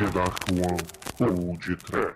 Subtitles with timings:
[0.00, 0.80] The Dark One
[1.20, 2.14] ou de Trash.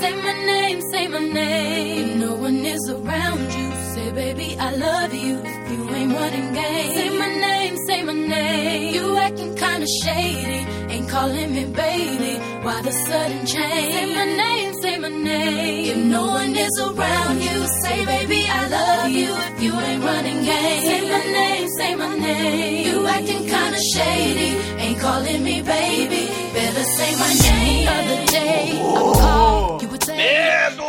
[0.00, 2.20] Say my name, say my name.
[2.20, 5.40] No one is around you, say baby I love you.
[5.42, 8.94] If you ain't running game, say my name, say my name.
[8.94, 10.60] You acting kinda shady,
[10.92, 12.38] ain't calling me baby.
[12.62, 13.94] Why the sudden change?
[13.94, 15.84] Say my name, say my name.
[15.92, 19.30] If no one is around you, say baby I love you.
[19.50, 22.86] If you ain't running game, say my name, say my name.
[22.88, 24.50] You acting kinda shady,
[24.84, 26.22] ain't calling me baby.
[26.56, 27.88] Better say my name.
[27.96, 28.76] Other day, I
[29.22, 30.86] call, you would say, Medo!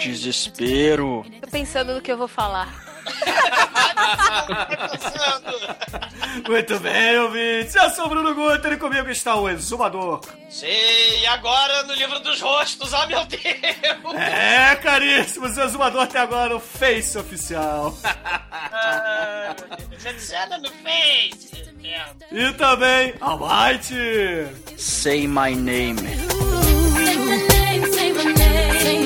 [0.00, 1.24] Desespero.
[1.40, 2.68] Tô pensando no que eu vou falar.
[6.44, 7.74] Muito bem, ouvintes.
[7.74, 10.20] Eu sou o Bruno Guter e comigo está o Exumador.
[10.48, 13.42] Sim, e agora no livro dos rostos, ah meu Deus!
[14.14, 17.96] É, caríssimos, o Exumador tem agora o Face oficial.
[18.02, 19.56] Ah,
[20.04, 21.56] adiciona no Face.
[22.32, 23.94] E também a White.
[24.76, 27.92] Say my name, say my name.
[27.92, 29.05] Say my name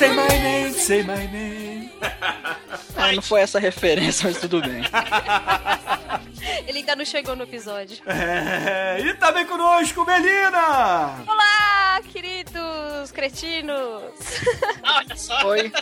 [0.00, 1.90] Say my name, say my name.
[2.96, 4.80] Ah, não foi essa referência, mas tudo bem.
[6.66, 7.98] Ele ainda não chegou no episódio.
[8.10, 11.16] É, e também conosco, Melina.
[11.26, 14.02] Olá, queridos cretinos!
[14.82, 15.46] Olha só.
[15.48, 15.72] Oi.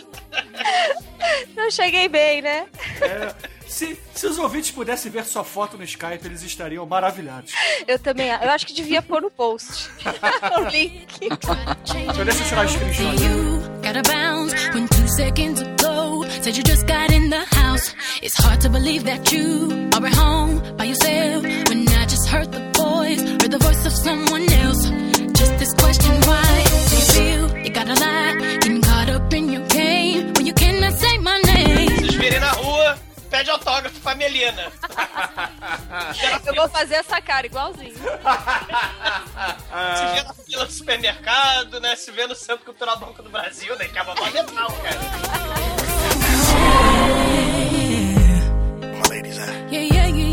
[1.55, 2.65] Não cheguei bem, né?
[3.01, 3.33] É,
[3.67, 7.51] se, se os ouvintes pudessem ver sua foto no Skype, eles estariam maravilhados.
[7.87, 8.29] Eu também.
[8.29, 9.89] Eu acho que devia pôr no post
[10.57, 11.19] o link.
[11.19, 13.23] Deixa eu ver se eu tirar o screenshot.
[13.23, 17.93] you gotta bounce when two seconds ago said you just got in the house.
[18.21, 22.51] It's hard to believe that you are at home by yourself when I just heard
[22.51, 24.83] the voice, heard the voice of someone else.
[25.39, 28.57] Just this question, why do you feel you gotta lie?
[28.61, 31.89] Getting caught up in your game when you cannot say my name.
[31.89, 32.97] Vocês virem na rua,
[33.29, 34.71] pede autógrafo pra Melina.
[36.45, 37.93] Eu vou fazer essa cara igualzinho.
[37.93, 38.01] Se
[40.13, 41.95] vê na fila do supermercado, né?
[41.95, 43.87] Se vê no Centro Cultural Banco do Brasil, né?
[43.87, 44.99] Que é uma legal, cara.
[49.09, 49.21] My
[49.71, 50.28] yeah, yeah, yeah, yeah.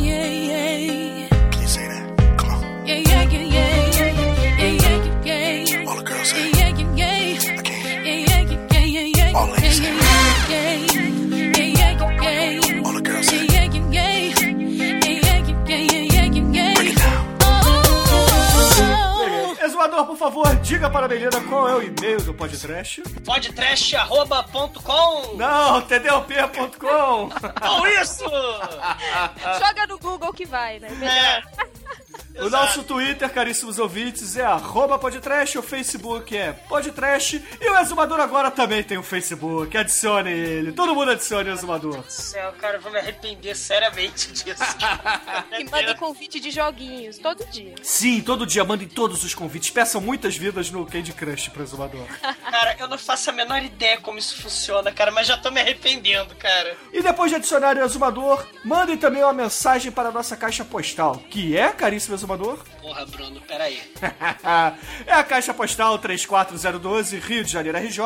[20.37, 23.01] Favor, diga para a Melina qual é o e-mail do podcast.
[23.25, 27.31] Podtrash.com Não, tdop.com.
[27.71, 28.25] Ou isso!
[29.59, 30.89] Joga no Google que vai, né?
[31.03, 31.43] É.
[32.39, 38.21] O nosso Twitter, caríssimos ouvintes, é arroba podtrash, o Facebook é podtrash e o Exumador
[38.21, 39.77] agora também tem um Facebook.
[39.77, 40.73] Adicione ele.
[40.73, 42.05] Todo mundo adicione o Exumador.
[42.11, 44.63] Céu, cara, eu vou me arrepender seriamente disso.
[45.59, 47.75] E manda convite de joguinhos todo dia.
[47.83, 49.71] Sim, todo dia mandem todos os convites.
[49.71, 52.07] Peçam muitas vidas no Candy Crush pro Exumador.
[52.51, 55.61] Cara, eu não faço a menor ideia como isso funciona, cara, mas já tô me
[55.61, 56.77] arrependendo, cara.
[56.93, 61.17] E depois de adicionar o Exumador, mandem também uma mensagem para a nossa caixa postal,
[61.31, 63.81] que é, caríssimo Exumador, Porra, Bruno, peraí.
[65.07, 68.01] é a caixa postal 34012, Rio de Janeiro RJ,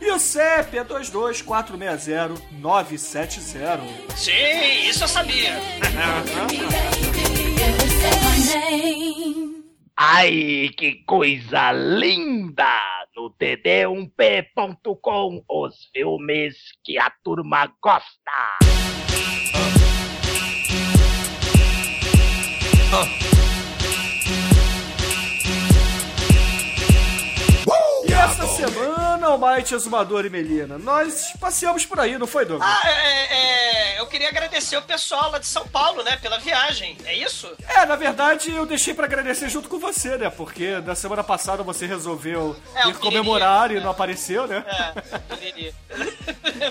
[0.00, 3.80] e o CEP é 22460-970.
[4.16, 5.52] Sim, isso eu sabia.
[9.96, 12.66] Ai, que coisa linda!
[13.14, 18.58] No td1p.com, os filmes que a turma gosta.
[23.22, 23.26] E
[28.60, 28.99] semana,
[29.30, 32.68] Almighty Exumador e Melina, nós passeamos por aí, não foi, Douglas?
[32.70, 36.96] Ah, é, é, eu queria agradecer o pessoal lá de São Paulo, né, pela viagem.
[37.04, 37.50] É isso?
[37.68, 40.30] É, na verdade, eu deixei pra agradecer junto com você, né?
[40.30, 44.64] Porque da semana passada você resolveu É, o ir comemorar piriri, e não apareceu, né?
[44.66, 45.74] É, piriri.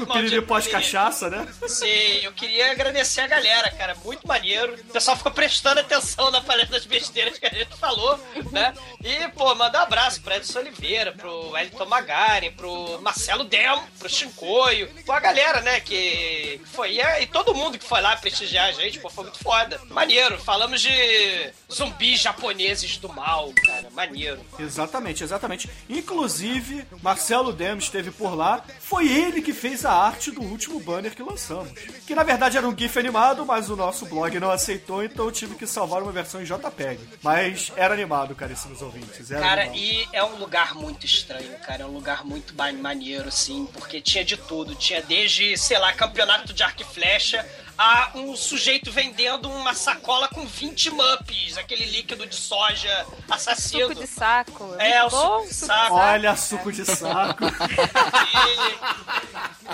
[0.02, 1.48] O piriri pós-cachaça, né?
[1.68, 3.96] Sim, eu queria agradecer a galera, cara.
[4.06, 4.76] Muito maneiro.
[4.76, 8.20] O pessoal ficou prestando atenção na paleta das besteiras que a gente falou,
[8.52, 8.74] né?
[9.04, 14.10] E, pô, mandar um abraço pro Edson Oliveira, pro Elton Magari, pro Marcelo Del, pro
[14.10, 17.00] Chincoio, pô, a galera, né, que foi.
[17.00, 19.80] E, todo mundo que foi lá prestigiar a gente, pô, foi muito foda.
[19.90, 20.38] Maneiro.
[20.40, 23.90] Falamos de zumbis japoneses do mal, cara.
[23.92, 24.40] Maneiro.
[24.58, 25.70] Exatamente, exatamente.
[25.90, 28.64] Inclusive, Marcelo Demos esteve por lá.
[28.80, 31.72] Foi ele que fez a arte do último banner que lançamos.
[32.06, 35.32] Que na verdade era um GIF animado, mas o nosso blog não aceitou, então eu
[35.32, 37.00] tive que salvar uma versão em JPEG.
[37.22, 39.30] Mas era animado, caríssimos ouvintes.
[39.32, 39.80] Era Cara, animado.
[39.80, 41.84] e é um lugar muito estranho, cara.
[41.84, 44.76] É um lugar muito ba- maneiro, assim, porque tinha de tudo.
[44.76, 47.46] Tinha desde, sei lá, campeonato de arco e flecha,
[47.78, 53.88] a um sujeito vendendo uma sacola com 20 muppies, aquele líquido de soja assassino.
[53.90, 54.76] Suco de saco.
[54.78, 55.96] É, o Muito suco de saco.
[55.96, 57.46] Olha, suco de saco.
[57.46, 58.80] E-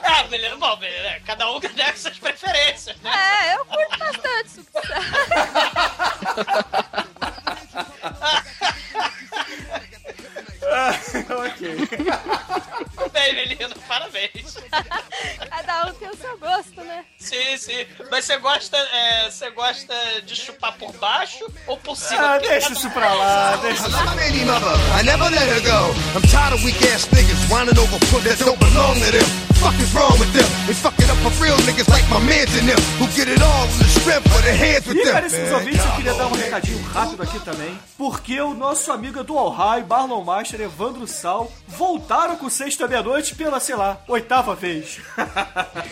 [0.04, 3.12] É, beleza, bom, beleza, cada um tem suas preferências, né?
[3.12, 5.06] É, eu curto bastante suco de saco.
[11.62, 12.86] ok.
[13.34, 14.56] Bem, menino, parabéns.
[15.50, 17.04] Cada um tem o seu gosto, né?
[17.18, 17.86] Sim, sim.
[18.12, 19.96] Mas você gosta, é, você gosta
[20.26, 22.36] de chupar por baixo ou por cima?
[22.36, 23.98] Ah, deixa isso pra lá, deixa isso.
[23.98, 25.94] I never let her go.
[26.16, 29.26] I'm tired of weak ass niggas whining over foot that don't belong to them.
[29.56, 30.46] Fuck is wrong with them?
[30.68, 33.64] They fucking up for real niggas like my mans and them who get it all
[33.66, 35.14] in the strength for their hands with E them.
[35.14, 39.50] caríssimos ouvintes, eu queria dar um recadinho rápido aqui também, porque o nosso amigo Dual
[39.50, 42.88] High, Barlon Master, Evandro Sal, voltaram com Sexta
[43.36, 45.00] Pela, sei lá, oitava vez.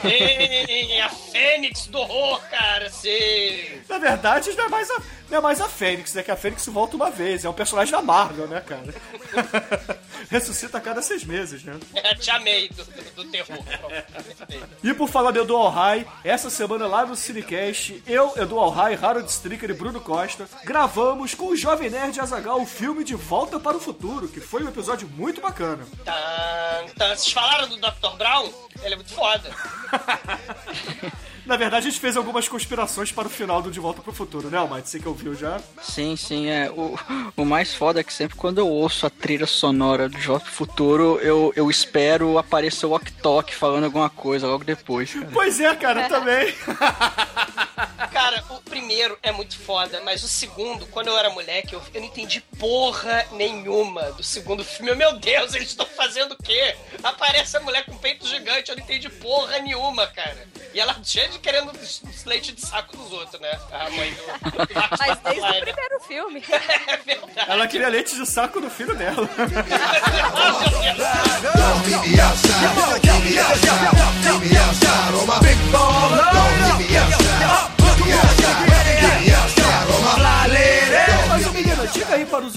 [0.04, 3.82] Ih, a Fênix do horror, cara, sim.
[3.88, 6.22] Na verdade, não é, mais a, não é mais a Fênix, né?
[6.24, 8.94] Que a Fênix volta uma vez, é um personagem da Marvel, né, cara?
[10.30, 11.80] Ressuscita a cada seis meses, né?
[11.96, 12.84] É, te amei do,
[13.16, 13.58] do terror.
[14.84, 19.30] E por falar de Dual High, essa semana lá no Cinecast, eu, Edual High, Harold
[19.30, 23.78] Stricker e Bruno Costa gravamos com o Jovem Nerd Azagal o filme De Volta para
[23.78, 25.86] o Futuro, que foi um episódio muito bacana.
[26.04, 26.84] Tá,
[27.16, 28.18] vocês falaram do Dr.
[28.18, 28.52] Brown?
[28.84, 29.50] Ele é muito foda.
[31.46, 34.14] Na verdade, a gente fez algumas conspirações para o final do De Volta para o
[34.14, 34.90] Futuro, né, Almighty?
[34.90, 35.60] Você que ouviu já?
[35.82, 36.70] Sim, sim, é.
[36.72, 36.98] O,
[37.36, 41.20] o mais foda é que sempre quando eu ouço a trilha sonora do Jovem Futuro,
[41.22, 43.14] eu, eu espero aparecer o Ok
[43.54, 45.30] falando alguma coisa logo depois, cara.
[45.34, 46.54] Pois é, cara, também.
[48.12, 52.02] Cara, o primeiro é muito foda, mas o segundo, quando eu era moleque, eu, eu
[52.02, 54.94] não entendi porra nenhuma do segundo filme.
[54.94, 56.76] Meu Deus, eles estão fazendo o quê?
[57.04, 60.48] Aparece a mulher com peito gigante, eu não entendi porra nenhuma, cara.
[60.74, 61.72] E ela cheia de querendo
[62.26, 63.60] leite de saco dos outros, né?
[63.72, 64.24] A mãe do.
[65.00, 66.44] Mas desde o primeiro filme.
[66.50, 67.52] É verdade.
[67.52, 69.30] Ela queria leite de saco do filho dela.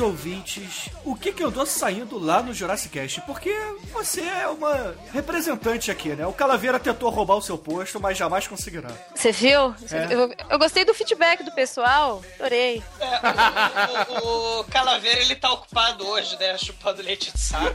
[0.07, 3.53] Ouvintes o que que andou saindo lá no Jurassic Cast, porque
[3.93, 6.27] você é uma representante aqui, né?
[6.27, 8.89] O Calaveira tentou roubar o seu posto, mas jamais conseguirá.
[9.15, 9.75] Você viu?
[9.91, 10.07] É.
[10.15, 12.23] Eu, eu gostei do feedback do pessoal.
[12.39, 12.83] Adorei.
[13.01, 16.57] É, o, o- o Calaveira, ele tá ocupado hoje, né?
[16.59, 17.67] Chupando leite de saco.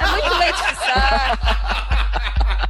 [0.00, 2.69] É muito leite de saco.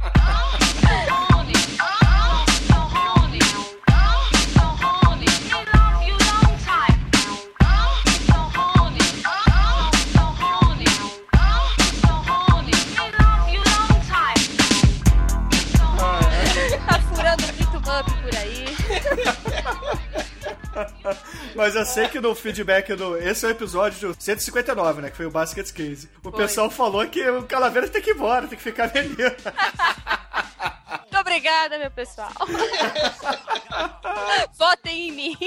[21.55, 23.17] Mas eu sei que no feedback do.
[23.17, 25.09] Esse é o episódio do 159, né?
[25.09, 26.09] Que foi o Basket Case.
[26.23, 29.15] O pessoal falou que o Calaveira tem que ir embora, tem que ficar menino.
[31.01, 32.31] Muito obrigada, meu pessoal.
[34.57, 35.37] Votem em mim.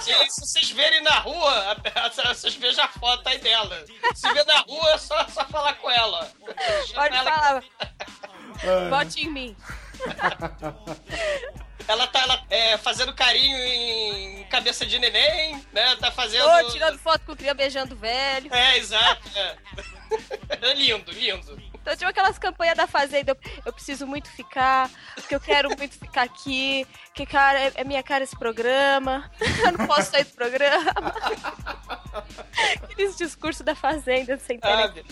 [0.00, 1.76] Se, se vocês verem na rua,
[2.34, 3.84] vocês vejam a foto aí dela.
[4.14, 6.30] Se vê na rua, é só, só falar com ela.
[6.94, 7.64] Pode ela- falar.
[8.90, 9.56] Vote em mim.
[11.86, 15.96] Ela tá ela, é, fazendo carinho em cabeça de neném, né?
[15.96, 16.44] Tá fazendo.
[16.44, 18.52] Tô tirando foto com o cria beijando velho.
[18.52, 19.28] É, exato.
[19.36, 19.56] É.
[20.48, 21.68] É lindo, lindo.
[21.74, 25.98] Então tinha aquelas campanhas da Fazenda, eu, eu preciso muito ficar, porque eu quero muito
[25.98, 29.30] ficar aqui, que cara, é, é minha cara esse programa,
[29.64, 30.92] eu não posso sair do programa.
[32.82, 35.04] Aqueles discursos da Fazenda sem Ah, ter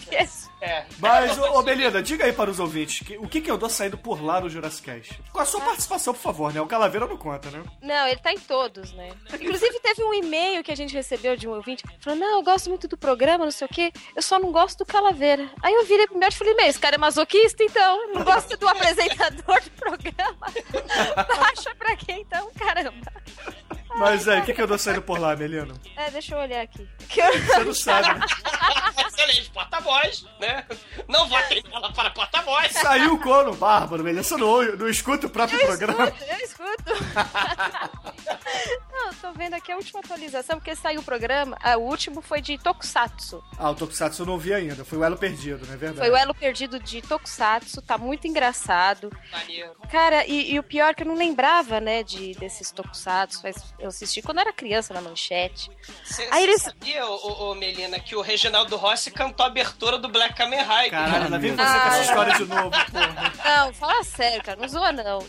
[0.61, 0.85] É.
[0.99, 3.97] Mas, ô, ô Belinda, diga aí para os ouvintes que- o que que andou saindo
[3.99, 5.23] por lá no Jurassic Cast.
[5.33, 6.61] Com a sua participação, por favor, né?
[6.61, 7.63] O Calaveira não conta, né?
[7.83, 9.11] Não, ele tá em todos, né?
[9.35, 12.69] Inclusive teve um e-mail que a gente recebeu de um ouvinte, falando, não, eu gosto
[12.69, 15.49] muito do programa, não sei o quê, eu só não gosto do Calaveira.
[15.63, 18.69] Aí eu virei primeiro e falei, meu, esse cara é masoquista, então, não gosta do
[18.69, 20.47] apresentador do programa.
[21.39, 23.13] Baixa pra quem, então, caramba.
[23.99, 25.75] Mas aí, o que que andou saindo por lá, Melino?
[25.97, 26.87] É, deixa eu olhar aqui.
[27.09, 28.19] Que eu- Você não sabe.
[28.19, 28.27] né?
[29.07, 30.65] Excelente, porta-voz, né?
[31.09, 32.73] Não votem nela para porta-voz.
[32.73, 34.23] Saiu o cono, bárbaro, Melino.
[34.25, 36.09] Você não, não escuta o próprio Eu programa?
[36.09, 36.93] escuto, eu escuto.
[38.93, 41.57] Não, eu tô vendo aqui a última atualização, porque saiu o programa.
[41.63, 43.43] Ah, o último foi de Tokusatsu.
[43.59, 44.85] Ah, o Tokusatsu eu não vi ainda.
[44.85, 46.01] Foi o Elo Perdido, não é verdade?
[46.07, 49.11] Foi o elo perdido de Tokusatsu, tá muito engraçado.
[49.33, 49.75] Maneiro.
[49.91, 53.41] Cara, e, e o pior é que eu não lembrava, né, de, desses Tokusatsu.
[53.43, 55.71] mas Eu assisti quando era criança na manchete.
[56.05, 60.09] Você Aí eles- sabia, ô, ô, Melina, que o Reginaldo Rossi cantou a abertura do
[60.09, 60.91] Black Kamen Rider?
[60.91, 61.87] Caralho, lá vem você com Ah.
[61.87, 63.33] essa história de novo, porra.
[63.45, 65.25] Não, fala sério, cara, não zoa não.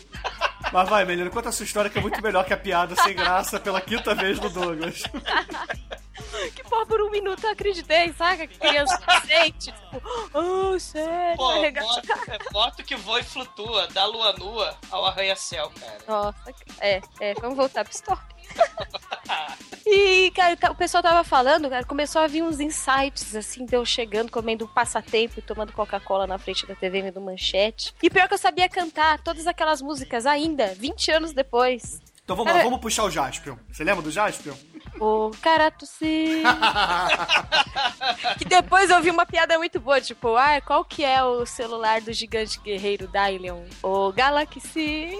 [0.72, 3.14] Mas vai, menino, conta a sua história que é muito melhor que a piada sem
[3.14, 5.02] graça pela quinta vez do Douglas.
[6.54, 8.46] Que porra, por um minuto eu acreditei, saca?
[8.46, 10.02] Que criança inocente, tipo,
[10.34, 15.70] oh, sério, Pô, moto, é moto que voa e flutua, da lua nua ao arranha-céu,
[15.78, 15.98] cara.
[16.06, 18.22] Nossa, é, é, vamos voltar pro stop.
[19.90, 24.30] E, cara, o pessoal tava falando, cara, começou a vir uns insights, assim, deu chegando,
[24.30, 27.94] comendo um passatempo e tomando Coca-Cola na frente da TV, vendo manchete.
[28.02, 32.02] E pior que eu sabia cantar todas aquelas músicas ainda, 20 anos depois.
[32.22, 33.56] Então vamos lá, Cara- vamos puxar o Jaspion.
[33.72, 34.54] Você lembra do Jaspion?
[35.00, 36.42] O Caratussi.
[38.38, 42.00] que depois eu vi uma piada muito boa, tipo, ah, qual que é o celular
[42.00, 43.62] do gigante guerreiro Dylion?
[43.82, 45.10] O Galaxy.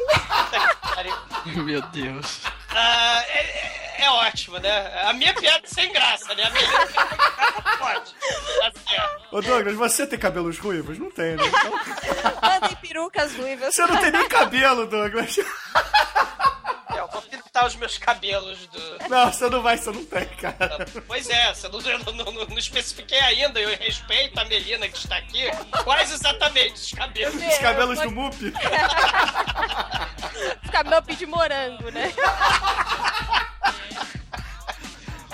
[1.57, 2.41] Meu Deus.
[2.71, 5.03] Ah, é, é- é ótimo, né?
[5.09, 6.45] A minha piada é sem graça, né?
[6.45, 8.15] A minha pode.
[8.15, 9.23] Tá certo.
[9.33, 10.97] Ô Douglas, você tem cabelos ruivos?
[10.99, 11.43] Não tem, né?
[12.09, 13.75] Então, Andem perucas ruivas.
[13.75, 15.37] você não tem nem cabelo, Douglas.
[17.59, 19.09] É, pintar os meus cabelos do.
[19.09, 20.87] Não, você não vai, você não tem, cara.
[21.07, 24.97] Pois é, você não, eu não, não- não especifiquei ainda, eu respeito a Melina que
[24.99, 25.45] está aqui.
[25.85, 27.35] Quais exatamente os cabelos?
[27.43, 28.35] Os cabelos do Mup.
[30.71, 32.13] Cabelo de morango, né?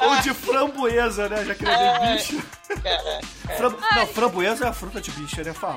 [0.01, 1.45] Ou de framboesa, né?
[1.45, 2.15] Já que ele é É.
[2.17, 2.43] bicho.
[3.57, 5.53] Fram- Não, framboesa é a fruta de bicho, né?
[5.53, 5.77] Fala.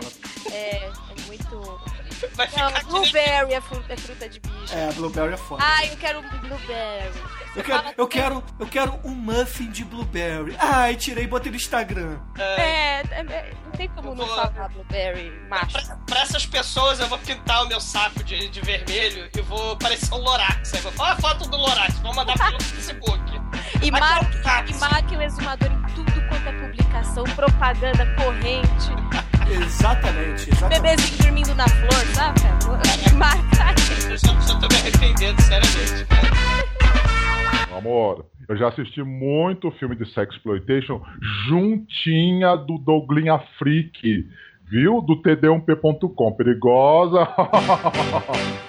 [0.51, 0.91] É, é
[1.25, 1.81] muito.
[2.33, 4.73] Vai Não, blueberry é fruta, é fruta de bicho.
[4.75, 5.63] É, blueberry é foda.
[5.65, 7.11] Ai, eu quero um blueberry.
[7.55, 10.55] Eu quero, eu quero, eu quero um muffin de blueberry.
[10.59, 12.19] Ai, tirei e botei no Instagram.
[12.37, 15.71] É, é, é, não tem como não vou- falar blueberry macho.
[15.85, 19.75] Pra, pra essas pessoas eu vou pintar o meu saco de, de vermelho e vou
[19.77, 20.73] parecer um Lorax.
[20.75, 23.41] Aí vou falar, Olha a foto do Lorax, vou mandar pelo Facebook.
[23.81, 28.91] E marque, e marque o exumador em tudo quanto é publicação, propaganda, corrente,
[29.51, 30.81] Exatamente, exatamente.
[30.81, 32.39] bebezinho dormindo na flor, sabe?
[33.15, 33.75] Marca.
[34.09, 36.05] Eu já, já tô me arrependendo, seriamente.
[36.05, 37.77] cara.
[37.77, 41.01] Amor, eu já assisti muito filme de sexploitation
[41.47, 44.27] juntinha do Douglinha Freak,
[44.69, 45.01] viu?
[45.01, 46.31] Do td1p.com.
[46.33, 47.27] Perigosa.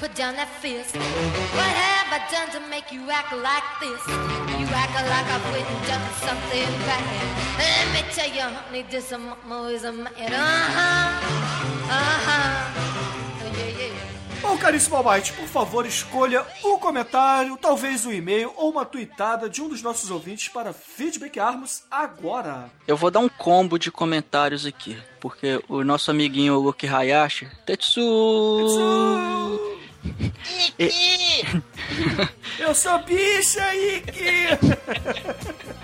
[0.00, 0.96] put down that fist.
[0.96, 4.00] What have I done to make you act like this?
[4.58, 7.04] You act like I've went and done something bad.
[7.60, 10.08] Let me tell you, honey, this always a man.
[10.16, 11.10] Uh-huh,
[11.90, 12.90] uh-huh.
[13.58, 14.10] Yeah, yeah.
[14.40, 19.60] Bom, caríssimo Almighty, por favor, escolha o comentário, talvez um e-mail ou uma tweetada de
[19.60, 22.70] um dos nossos ouvintes para feedbackarmos agora.
[22.88, 28.00] Eu vou dar um combo de comentários aqui, porque o nosso amiguinho Luke Hayashi, Tetsu,
[30.78, 31.44] Ih,
[32.58, 34.58] Eu sou bicha, Ike!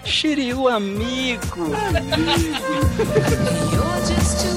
[0.04, 1.66] Shiryu amigo.
[3.73, 4.55] You're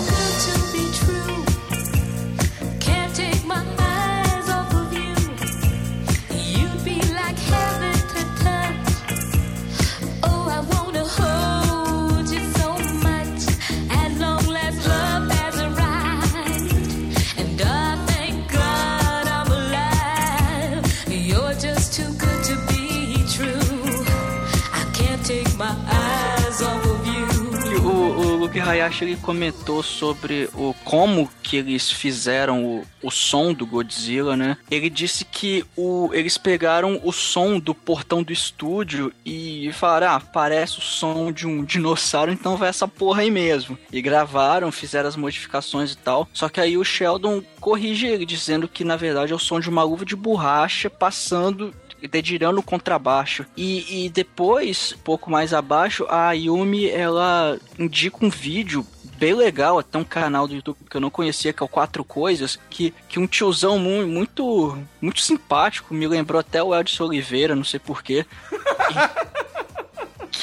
[28.70, 34.58] Hayashi ele comentou sobre o como que eles fizeram o, o som do Godzilla, né?
[34.70, 40.20] Ele disse que o, eles pegaram o som do portão do estúdio e falaram, ah,
[40.20, 43.78] parece o som de um dinossauro, então vai essa porra aí mesmo.
[43.92, 46.28] E gravaram, fizeram as modificações e tal.
[46.34, 49.70] Só que aí o Sheldon corrige ele, dizendo que na verdade é o som de
[49.70, 51.74] uma luva de borracha passando
[52.08, 53.46] dedilhando o contrabaixo.
[53.58, 58.86] E, e depois, um pouco mais abaixo, a Yumi ela indica um vídeo
[59.18, 62.06] bem legal, até um canal do YouTube que eu não conhecia, que é o Quatro
[62.06, 67.54] Coisas, que, que um tiozão mu- muito muito simpático, me lembrou até o Edson Oliveira,
[67.54, 68.26] não sei porquê.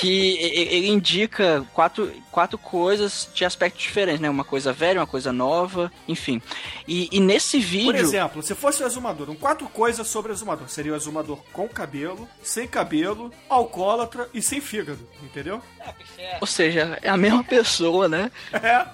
[0.00, 4.28] que ele indica quatro, quatro coisas de aspectos diferentes, né?
[4.28, 6.40] Uma coisa velha, uma coisa nova, enfim.
[6.86, 7.86] E, e nesse vídeo...
[7.86, 10.68] Por exemplo, se fosse o exumador, um quatro coisas sobre o exumador.
[10.68, 15.62] Seria o exumador com cabelo, sem cabelo, alcoólatra e sem fígado, entendeu?
[15.80, 16.38] é, é.
[16.40, 18.30] Ou seja, é a mesma pessoa, né?
[18.66, 18.86] É.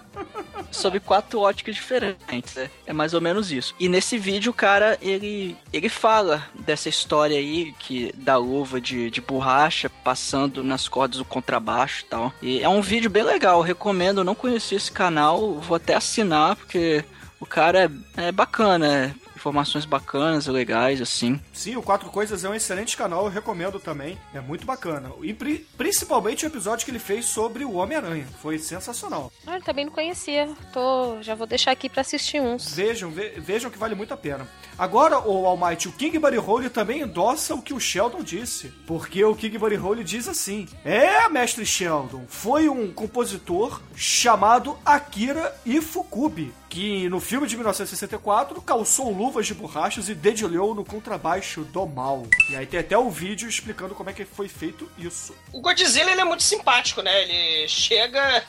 [0.71, 2.71] Sob quatro óticas diferentes, né?
[2.87, 3.75] É mais ou menos isso.
[3.79, 9.11] E nesse vídeo, o cara, ele, ele fala dessa história aí, que da luva de,
[9.11, 12.33] de borracha passando nas cordas do contrabaixo e tal.
[12.41, 14.19] E é um vídeo bem legal, recomendo.
[14.19, 17.05] Eu não conheci esse canal, vou até assinar, porque
[17.39, 21.41] o cara é, é bacana, é informações bacanas, legais, assim.
[21.53, 24.17] Sim, o Quatro Coisas é um excelente canal, eu recomendo também.
[24.33, 25.11] É muito bacana.
[25.21, 28.25] E pri- principalmente o episódio que ele fez sobre o Homem-Aranha.
[28.41, 29.33] Foi sensacional.
[29.45, 30.49] Ah, eu também não conhecia.
[30.73, 32.73] Tô, já vou deixar aqui pra assistir uns.
[32.73, 34.47] Vejam, ve- vejam que vale muito a pena.
[34.79, 38.69] Agora, o Almighty, o King Buddy Holly também endossa o que o Sheldon disse.
[38.87, 45.53] Porque o King Buddy Holly diz assim: É, mestre Sheldon, foi um compositor chamado Akira
[45.67, 51.87] Ifukube, que no filme de 1964 calçou luvas de borrachas e dedilhou no contrabaixo do
[51.87, 52.27] mal.
[52.49, 55.37] E aí tem até o vídeo explicando como é que foi feito isso.
[55.53, 57.25] O Godzilla ele é muito simpático, né?
[57.25, 58.43] Ele chega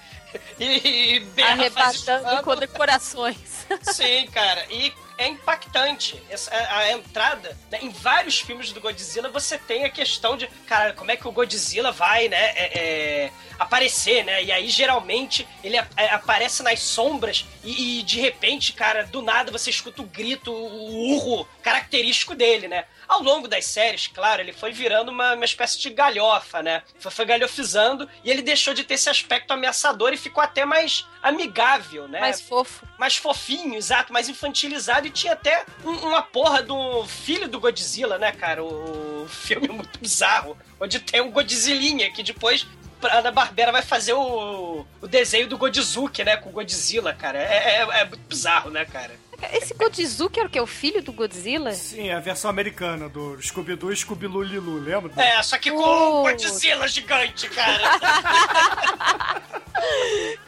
[0.58, 3.66] e, berra, Arrebatando condecorações.
[3.92, 4.64] Sim, cara.
[4.70, 7.54] E é impactante essa, a, a entrada.
[7.70, 7.80] né?
[7.82, 11.32] Em vários filmes do Godzilla você tem a questão de, cara, como é que o
[11.32, 14.42] Godzilla vai, né, é, é, aparecer, né?
[14.44, 19.20] E aí geralmente ele a- é, aparece nas sombras e, e, de repente, cara, do
[19.22, 22.84] nada você escuta o grito, o urro característico dele, né?
[23.06, 26.82] Ao longo das séries, claro, ele foi virando uma, uma espécie de galhofa, né?
[26.98, 31.06] Foi, foi galhofizando e ele deixou de ter esse aspecto ameaçador e ficou até mais
[31.22, 32.20] amigável, né?
[32.20, 32.86] Mais fofo.
[32.98, 38.18] mais fofinho, exato, mais infantilizado e tinha até um- uma porra do filho do Godzilla,
[38.18, 38.62] né, cara?
[38.62, 43.82] O filme é muito bizarro, onde tem um Godzillinha que depois a Ana Barbera vai
[43.82, 47.38] fazer o, o desenho do Godizuki, né, com o Godzilla, cara.
[47.38, 49.12] É, é- é muito bizarro, né, cara?
[49.52, 50.60] Esse Godzizuki era o que?
[50.60, 51.72] O filho do Godzilla?
[51.72, 55.12] Sim, é a versão americana do Scooby-Doo e Scooby-Loo Lilu, lembra?
[55.22, 56.20] É, só que com Oh.
[56.20, 57.82] um Godzilla gigante, cara.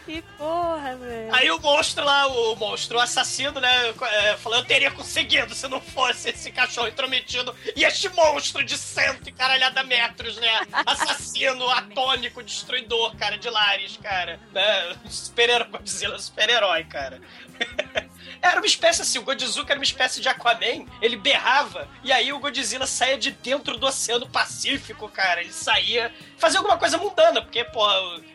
[0.04, 1.32] Que porra, velho.
[1.32, 3.94] Aí o monstro lá, o monstro, o assassino, né,
[4.25, 8.76] é, falou, eu teria conseguido se não fosse esse cachorro intrometido e este monstro de
[8.76, 16.18] cento e caralhada metros, né, assassino, atômico, destruidor, cara, de lares, cara, né, super-herói, Godzilla,
[16.18, 17.20] super-herói, cara.
[18.43, 22.33] Era uma espécie assim, o Godzilla era uma espécie de Aquaman, ele berrava, e aí
[22.33, 25.43] o Godzilla saía de dentro do Oceano Pacífico, cara.
[25.43, 27.87] Ele saía, fazia alguma coisa mundana, porque, pô,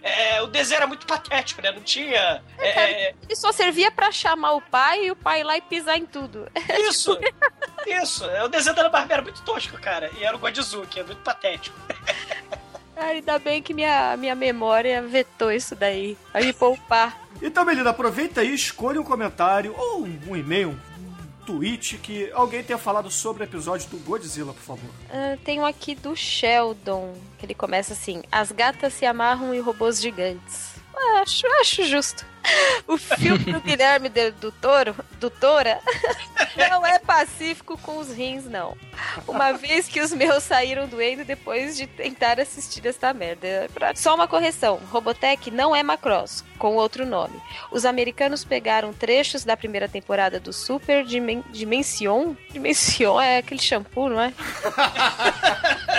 [0.03, 1.71] é, o desenho era muito patético, né?
[1.71, 2.43] Não tinha.
[2.59, 5.61] é, é, Ele só servia pra chamar o pai e o pai ir lá e
[5.61, 6.47] pisar em tudo.
[6.87, 7.17] isso!
[7.87, 8.25] Isso!
[8.25, 10.11] É, O desenho da Barbera era muito tosco, cara.
[10.19, 11.75] E era o Godzilla, que é muito patético.
[12.95, 16.17] Ah, ainda bem que minha, minha memória vetou isso daí.
[16.31, 17.19] Vai me poupar.
[17.41, 22.63] Então, Melina, aproveita aí, escolha um comentário ou um, um e-mail, um tweet que alguém
[22.63, 24.89] tenha falado sobre o episódio do Godzilla, por favor.
[25.11, 29.59] Ah, tem um aqui do Sheldon, que ele começa assim: As gatas se amarram em
[29.59, 30.75] robôs gigantes.
[30.95, 32.25] Ah, Acho, acho justo.
[32.87, 35.79] O filme do Guilherme do Toro, do Tora,
[36.69, 38.77] não é pacífico com os rins, não.
[39.27, 43.67] Uma vez que os meus saíram doendo depois de tentar assistir essa merda.
[43.95, 47.41] Só uma correção: Robotech não é Macross, com outro nome.
[47.71, 52.35] Os americanos pegaram trechos da primeira temporada do Super Dimen Dimension.
[52.51, 54.33] Dimension é aquele shampoo, não é?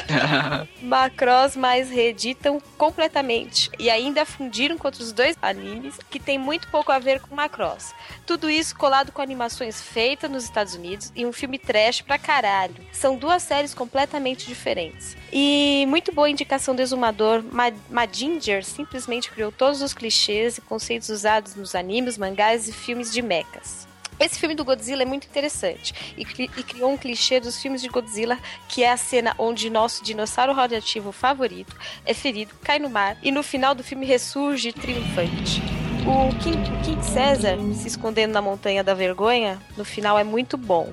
[0.81, 3.71] Macross, mas reeditam completamente.
[3.79, 7.94] E ainda fundiram com outros dois animes que tem muito pouco a ver com Macross.
[8.27, 12.75] Tudo isso colado com animações feitas nos Estados Unidos e um filme trash pra caralho.
[12.92, 15.16] São duas séries completamente diferentes.
[15.33, 17.42] E muito boa indicação do exumador.
[17.42, 23.12] Ma Madinger simplesmente criou todos os clichês e conceitos usados nos animes, mangás e filmes
[23.12, 23.87] de mechas.
[24.18, 27.83] Esse filme do Godzilla é muito interessante e, cri- e criou um clichê dos filmes
[27.83, 32.88] de Godzilla, que é a cena onde nosso dinossauro radioativo favorito é ferido, cai no
[32.88, 35.61] mar e no final do filme ressurge triunfante.
[36.09, 40.92] O King, King César se escondendo na montanha da vergonha, no final é muito bom.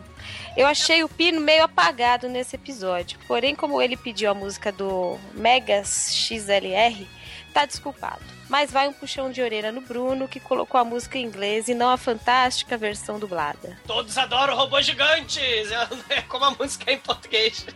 [0.57, 5.19] Eu achei o Pino meio apagado nesse episódio, porém, como ele pediu a música do
[5.35, 7.07] Megas XLR,
[7.53, 8.32] tá desculpado.
[8.49, 11.73] Mas vai um puxão de orelha no Bruno, que colocou a música em inglês e
[11.73, 13.77] não a fantástica versão dublada.
[13.85, 15.43] Todos adoram robôs gigantes!
[16.09, 17.65] É como a música é em português.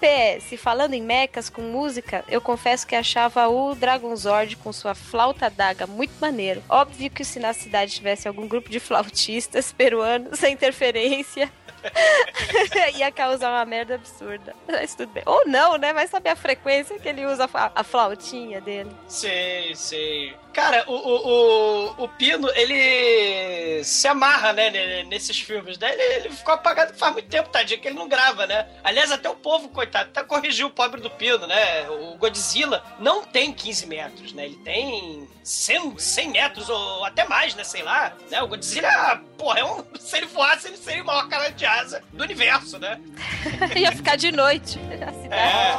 [0.00, 5.50] PS, falando em mechas com música, eu confesso que achava o Dragonzord com sua flauta
[5.50, 6.62] daga muito maneiro.
[6.68, 11.50] Óbvio que se na cidade tivesse algum grupo de flautistas peruanos sem interferência,
[12.96, 14.54] ia causar uma merda absurda.
[14.66, 15.22] Mas tudo bem.
[15.26, 15.92] Ou não, né?
[15.92, 18.90] Vai saber a frequência que ele usa a, flautinha dele.
[19.08, 20.34] Sim, sim.
[20.56, 25.92] Cara, o, o, o, o Pino, ele se amarra, né, ne- nesses filmes, né?
[25.92, 28.66] Ele, ele ficou apagado faz muito tempo, tadinho, que ele não grava, né?
[28.82, 31.86] Aliás, até o povo, coitado, até corrigiu o pobre do Pino, né?
[31.90, 34.46] O Godzilla não tem 15 metros, né?
[34.46, 37.62] Ele tem 100, 100 metros ou até mais, né?
[37.62, 38.14] Sei lá.
[38.30, 38.42] Né?
[38.42, 42.02] O Godzilla, porra, é um, se ele voasse, ele seria o maior cara de asa
[42.14, 42.98] do universo, né?
[43.76, 44.80] ia ficar de noite.
[45.06, 45.34] A cidade.
[45.34, 45.74] É.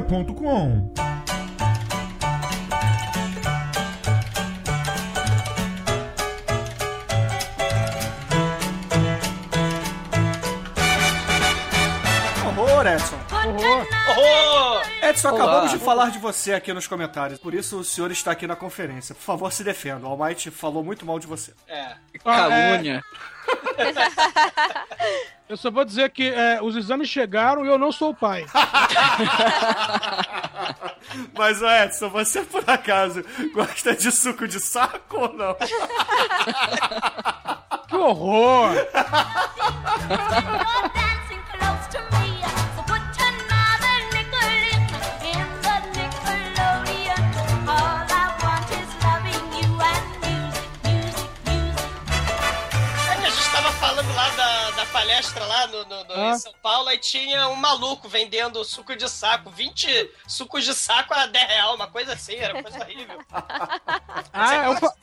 [0.00, 0.90] pb.com.
[12.56, 13.18] Horror, Edson.
[13.30, 13.86] Horror.
[14.16, 14.91] Horror.
[15.02, 15.42] Edson, Olá.
[15.42, 17.40] acabamos de falar de você aqui nos comentários.
[17.40, 19.16] Por isso o senhor está aqui na conferência.
[19.16, 20.06] Por favor, se defenda.
[20.06, 21.52] O Almighty falou muito mal de você.
[21.66, 21.96] É.
[22.24, 23.02] Ah, é, Calúnia.
[25.48, 28.46] eu só vou dizer que é, os exames chegaram e eu não sou o pai.
[31.36, 35.56] Mas, Edson, você por acaso gosta de suco de saco ou não?
[37.88, 38.70] Que horror!
[53.62, 56.30] tava falando lá da, da palestra lá no, no- no- Ah.
[56.32, 61.14] em São Paulo, aí tinha um maluco vendendo suco de saco, 20 sucos de saco
[61.14, 63.18] a 10 real, uma coisa assim, era uma coisa horrível.
[64.34, 64.94] Ah, eu, fa-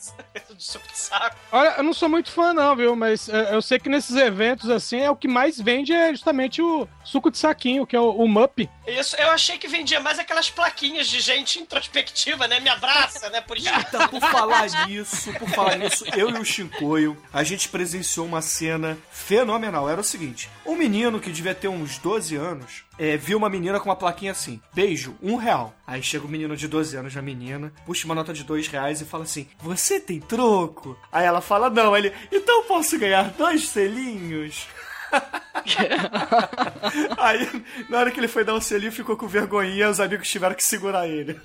[0.55, 1.35] de suco de saco.
[1.51, 2.95] olha, eu não sou muito fã, não, viu?
[2.95, 6.61] Mas é, eu sei que nesses eventos assim é o que mais vende é justamente
[6.61, 8.67] o suco de saquinho, que é o, o Mup.
[8.87, 12.59] Isso, eu achei que vendia mais aquelas plaquinhas de gente introspectiva, né?
[12.59, 13.39] Me abraça, né?
[13.41, 13.69] Por isso.
[13.69, 18.41] Então, por falar nisso, por falar nisso, eu e o Shinkoio, a gente presenciou uma
[18.49, 19.89] cena fenomenal.
[19.89, 22.83] Era o seguinte: um menino que devia ter uns 12 anos.
[22.97, 25.73] é, viu uma menina com uma plaquinha assim, beijo, um real.
[25.87, 28.99] Aí chega o menino de 12 anos na menina, puxa uma nota de dois reais
[28.99, 30.97] e fala assim: Você tem troco?
[31.11, 31.93] Aí ela fala: Não.
[31.93, 34.67] Aí ele, então posso ganhar dois selinhos?
[37.17, 40.55] Aí, na hora que ele foi dar o selinho, ficou com vergonhinha, os amigos tiveram
[40.55, 41.39] que segurar ele.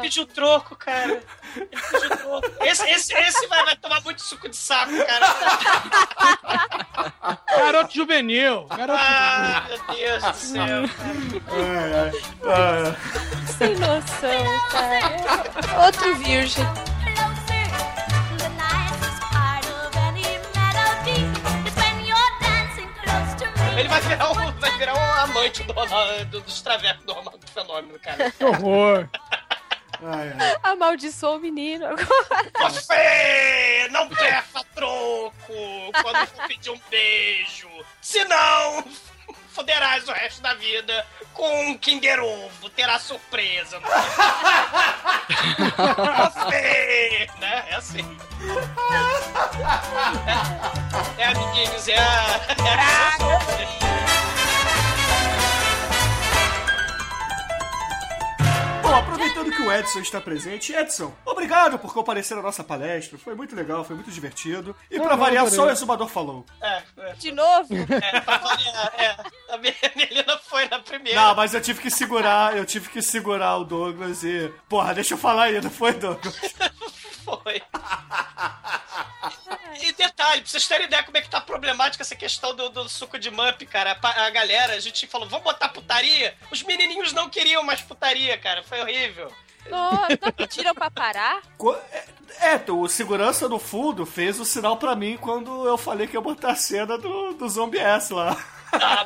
[0.00, 1.22] Ele pediu troco, cara.
[1.56, 2.50] Ele pediu troco.
[2.62, 5.26] Esse, esse, esse vai, vai tomar muito suco de saco, cara.
[7.46, 8.66] Garoto juvenil.
[8.66, 10.82] Garoto Ah, meu Deus do céu.
[13.58, 15.84] Sem noção, cara.
[15.84, 16.64] Outro virgem.
[23.76, 25.72] Ele vai virar um, vai virar um amante do,
[26.30, 28.30] do, dos travecos do Ronaldo Fenômeno, cara.
[28.30, 29.08] Que horror.
[30.02, 30.56] Ai, ai.
[30.62, 32.50] Amaldiçoou o menino agora.
[32.60, 35.32] Você não peça troco
[36.02, 37.68] quando for pedir um beijo.
[38.00, 38.84] Senão,
[39.52, 42.70] foderás o resto da vida com um Kinder Ovo.
[42.70, 43.80] Terá surpresa.
[46.32, 47.64] Você, né?
[47.68, 48.18] É assim.
[51.18, 52.40] É, é amiguinhos, é a...
[52.66, 53.79] É a...
[58.90, 63.16] Bom, aproveitando que o Edson está presente, Edson, obrigado por comparecer à nossa palestra.
[63.16, 64.74] Foi muito legal, foi muito divertido.
[64.90, 66.44] E não, variar, só o exumador falou.
[66.60, 67.68] É, é, De novo?
[67.72, 69.16] é, pra variar, é.
[69.54, 71.20] A minha Melina foi na primeira.
[71.20, 74.52] Não, mas eu tive que segurar, eu tive que segurar o Douglas e.
[74.68, 76.36] Porra, deixa eu falar aí, não foi, Douglas?
[77.24, 77.62] Foi.
[79.80, 82.88] E detalhe, pra vocês terem ideia como é que tá problemática essa questão do, do
[82.88, 83.96] suco de mup, cara.
[84.02, 86.34] A, a galera, a gente falou, vamos botar putaria?
[86.50, 88.62] Os menininhos não queriam mais putaria, cara.
[88.62, 89.32] Foi horrível.
[89.68, 91.42] Nossa, não pediram pra parar?
[91.58, 96.06] Co- É, é, o segurança do fundo fez o sinal pra mim quando eu falei
[96.06, 98.36] que ia botar a cena do, do Zombie S lá.
[98.72, 99.04] Ah,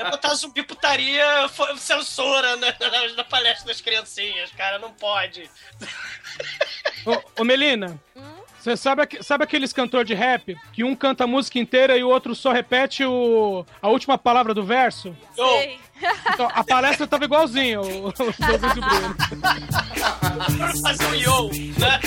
[0.00, 0.10] pô.
[0.10, 4.78] Botar zumbi putaria foi censura na, na, na palestra das criancinhas, cara.
[4.78, 5.50] Não pode.
[7.04, 8.00] Ô, ô Melina,
[8.58, 12.08] você sabe, sabe aqueles cantores de rap que um canta a música inteira e o
[12.08, 15.16] outro só repete o, a última palavra do verso?
[15.34, 15.78] Sei.
[16.34, 19.16] Então, a palestra tava igualzinho, o, Douglas e o Bruno.
[20.82, 22.00] Fazer um yo, né?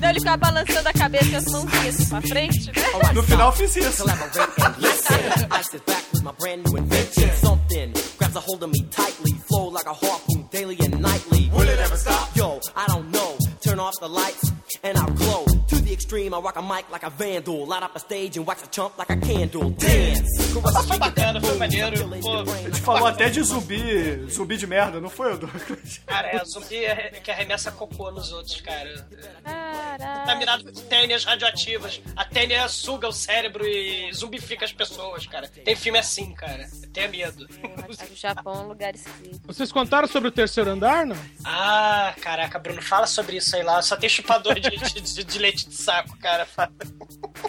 [0.00, 3.12] Não, ele ficava balançando a cabeça e as mãozinhas assim pra frente, né?
[3.12, 4.04] No final eu fiz isso.
[4.04, 5.48] collaborate and listen.
[5.50, 7.30] I sit back with my brand new invention.
[7.36, 11.50] Something grabs a hold of me tightly, flow like a harpoon daily and nightly.
[11.52, 12.36] Will it ever stop?
[12.36, 13.36] Yo, I don't know.
[13.60, 15.53] Turn off the lights and I'll glow.
[15.94, 17.66] Extreme, I rock a mic like a vandal.
[17.66, 19.70] Light up a stage and wax a chump like a candle.
[19.70, 20.52] Dance.
[20.88, 22.08] Foi bacana, foi maneiro.
[22.20, 26.00] Pô, A gente falou até de zumbi, zumbi de merda, não foi, Douglas?
[26.06, 29.06] cara, é zumbi é- que arremessa cocô nos outros, cara.
[29.44, 30.20] Caralho.
[30.20, 32.00] Contaminado por tênias radioativas.
[32.16, 35.48] A tênia suga o cérebro e zumbifica as pessoas, cara.
[35.48, 36.66] Tem filme assim, cara.
[36.92, 37.48] Tenha medo.
[37.88, 39.40] Mas O Japão é um lugar esquisito.
[39.46, 41.16] Vocês contaram sobre o terceiro andar, não?
[41.44, 43.82] Ah, caraca, Bruno, fala sobre isso aí lá.
[43.82, 46.46] Só tem chupador de, de- de leite de saco, cara.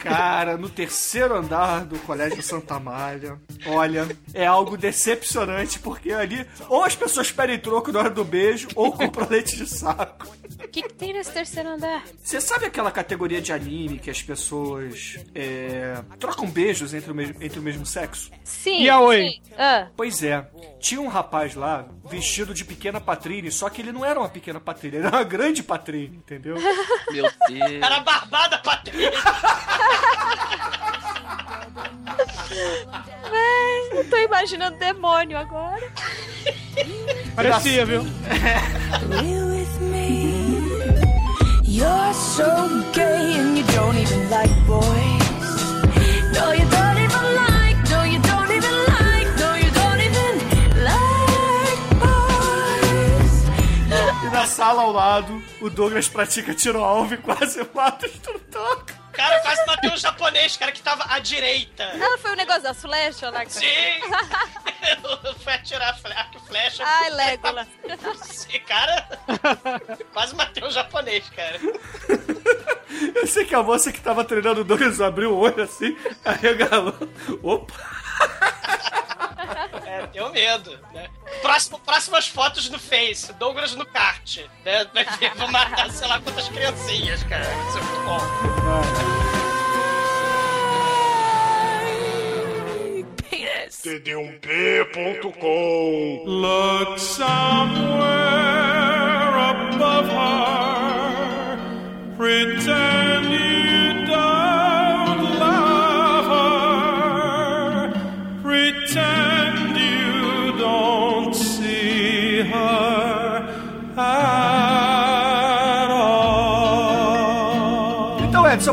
[0.02, 6.84] Cara, no terceiro andar do Colégio Santa Malha, olha, é algo decepcionante, porque ali ou
[6.84, 10.28] as pessoas pedem troco na hora do beijo, ou compram leite de saco.
[10.76, 12.04] O que, que tem nesse terceiro andar?
[12.22, 17.42] Você sabe aquela categoria de anime que as pessoas é, trocam beijos entre o, mesmo,
[17.42, 18.30] entre o mesmo sexo?
[18.44, 18.84] Sim.
[18.84, 19.22] Yaoi.
[19.30, 19.42] sim.
[19.58, 20.46] Ah, Pois é,
[20.82, 24.60] tinha um rapaz lá vestido de pequena Patrine, só que ele não era uma pequena
[24.60, 26.58] Patrine, ele era uma grande Patrine, entendeu?
[27.10, 27.72] Meu Deus.
[27.82, 29.14] Era barbada, Patrícia.
[33.94, 35.90] Eu tô imaginando demônio agora.
[37.34, 38.04] Parecia, viu?
[41.76, 42.48] You're so
[42.94, 45.28] gay and you don't even like boys.
[46.34, 46.86] No, you don't.
[54.24, 58.10] E na sala ao lado, o Douglas pratica tiro ao alvo e quase mata o
[58.10, 58.86] instrutor.
[59.16, 61.84] Cara, quase matei um japonês, cara, que tava à direita.
[61.84, 63.44] Ela foi o negócio das flechas lá.
[63.48, 63.66] Sim!
[65.44, 66.84] Foi atirar a fle- arco e flecha.
[66.86, 67.68] Ai, Legolas.
[68.24, 69.08] Sim, cara.
[70.14, 71.60] Quase matei um japonês, cara.
[73.16, 76.94] Eu sei que a moça que tava treinando o Douglas abriu o olho assim, arregalou.
[77.42, 77.74] Opa!
[79.86, 81.10] É, tenho medo, né?
[81.46, 84.40] Próximo, próximas fotos no Face, Douglas no kart.
[84.66, 84.84] Né?
[85.38, 87.44] Vou matar sei lá quantas criancinhas, cara.
[87.44, 88.18] Isso é muito bom.
[93.84, 97.78] td1p.com Look somewhere
[99.38, 101.60] above her.
[102.18, 103.55] Pretend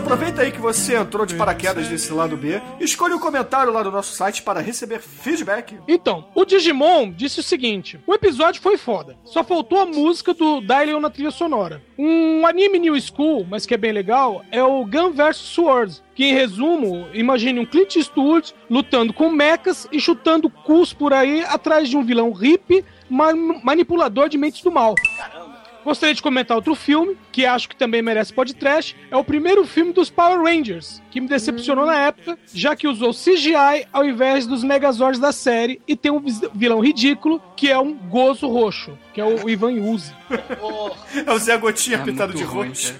[0.02, 2.60] aproveita aí que você entrou de paraquedas nesse lado B.
[2.80, 5.78] Escolha um comentário lá do nosso site para receber feedback.
[5.86, 9.16] Então, o Digimon disse o seguinte: o episódio foi foda.
[9.24, 11.80] Só faltou a música do Dailion na trilha sonora.
[11.96, 16.02] Um anime new school, mas que é bem legal, é o Gun vs Swords.
[16.14, 21.42] Que em resumo, imagine um Clint Eastwood lutando com mechas e chutando cus por aí
[21.44, 24.94] atrás de um vilão hippie man- manipulador de mentes do mal.
[25.84, 28.96] Gostaria de comentar outro filme, que acho que também merece podcast.
[29.10, 33.12] É o primeiro filme dos Power Rangers, que me decepcionou na época, já que usou
[33.12, 36.22] CGI ao invés dos Megazords da série e tem um
[36.54, 40.12] vilão ridículo, que é um gozo roxo, que é o Ivan Yuzi.
[41.26, 42.94] É o Zé Gotinha É pintado de ruim, roxo.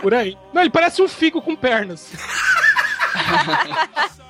[0.00, 0.36] Por aí.
[0.52, 2.10] Não, ele parece um figo com pernas.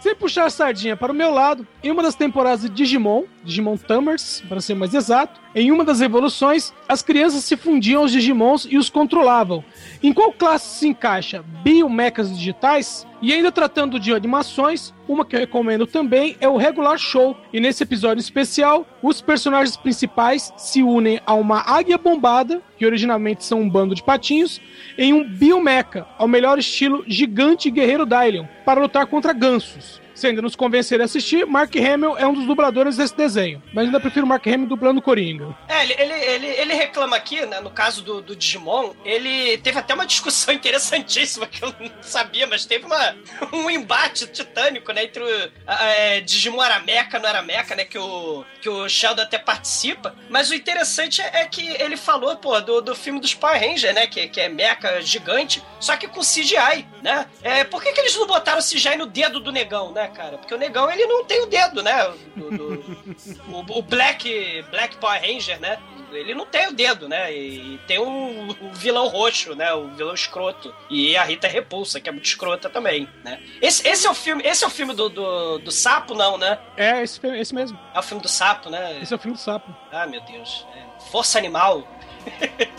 [0.01, 3.77] Sem puxar a sardinha para o meu lado, em uma das temporadas de Digimon, Digimon
[3.77, 8.67] Tamers, para ser mais exato, em uma das evoluções, as crianças se fundiam aos Digimons
[8.69, 9.65] e os controlavam.
[10.03, 13.07] Em qual classe se encaixa biomechas digitais?
[13.21, 17.37] E ainda tratando de animações, uma que eu recomendo também é o Regular Show.
[17.53, 23.45] E nesse episódio especial, os personagens principais se unem a uma águia bombada, que originalmente
[23.45, 24.61] são um bando de patinhos,
[24.99, 30.02] em um biomecha, ao melhor estilo gigante guerreiro Dylion, para lutar contra gansos.
[30.15, 33.63] Se ainda nos convencer a assistir, Mark Hamill é um dos dubladores desse desenho.
[33.73, 35.57] Mas ainda prefiro Mark Hamill dublando Coringa.
[35.69, 39.79] É, ele, ele, ele, ele reclama aqui, né, no caso do, do Digimon, ele teve
[39.79, 43.17] até uma discussão interessantíssima que eu não sabia, mas teve uma,
[43.53, 47.99] um embate titânico, né, entre o é, Digimon era mecha, não era mecha, né, que
[47.99, 52.61] o, que o Sheldon até participa, mas o interessante é, é que ele falou, pô,
[52.61, 56.21] do, do filme dos Power Rangers, né, que, que é mecha gigante, só que com
[56.21, 60.02] CGI, né, é, por que que eles não botaram CGI no dedo do negão, né,
[60.09, 63.07] cara, porque o negão, ele não tem o dedo, né, do- do,
[63.49, 65.79] o, o Black, Black Power Ranger, né?
[66.13, 67.33] Ele não tem o dedo, né?
[67.33, 68.05] E tem o,
[68.51, 69.73] o vilão roxo, né?
[69.73, 70.75] O vilão escroto.
[70.91, 73.41] E a Rita Repulsa, que é muito escrota também, né?
[73.63, 76.59] Esse, esse é o filme, esse é o filme do, do, do sapo, não, né?
[76.77, 77.79] É, esse, esse mesmo.
[77.95, 78.99] É o filme do sapo, né?
[79.01, 79.75] Esse é o filme do sapo.
[79.91, 80.67] Ah, meu Deus.
[80.77, 80.83] É.
[81.11, 81.89] Força Animal.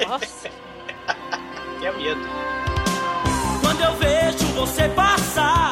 [0.08, 0.50] Nossa.
[1.80, 2.22] Que medo.
[3.62, 5.62] Quando eu vejo você passar,